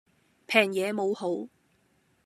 [0.47, 1.47] 平嘢冇好